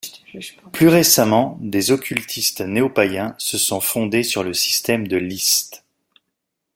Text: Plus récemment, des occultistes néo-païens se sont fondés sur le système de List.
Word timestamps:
Plus 0.73 0.87
récemment, 0.87 1.59
des 1.61 1.91
occultistes 1.91 2.61
néo-païens 2.61 3.35
se 3.37 3.59
sont 3.59 3.79
fondés 3.79 4.23
sur 4.23 4.43
le 4.43 4.51
système 4.51 5.07
de 5.07 5.17
List. 5.17 5.83